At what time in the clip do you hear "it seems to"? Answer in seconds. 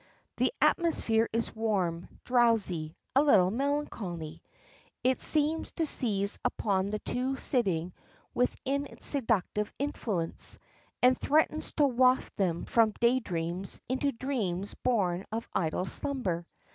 5.03-5.85